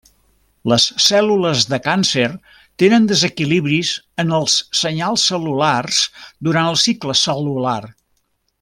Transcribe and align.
Les 0.71 0.85
cèl·lules 1.07 1.65
de 1.73 1.77
càncer 1.87 2.25
tenen 2.83 3.05
desequilibris 3.11 3.91
en 4.25 4.33
els 4.39 4.57
senyals 4.81 5.27
cel·lulars 5.33 6.01
durant 6.49 6.71
el 6.73 6.81
cicle 6.87 7.17
cel·lular. 7.25 7.81